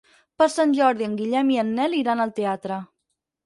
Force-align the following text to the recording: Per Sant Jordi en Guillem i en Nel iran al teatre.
Per 0.41 0.47
Sant 0.53 0.73
Jordi 0.77 1.07
en 1.09 1.13
Guillem 1.21 1.53
i 1.57 1.61
en 1.67 1.71
Nel 1.77 1.95
iran 2.01 2.27
al 2.27 2.37
teatre. 2.43 2.83